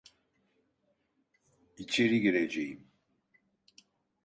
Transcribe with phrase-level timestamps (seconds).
[1.77, 2.87] İçeri gireceğim.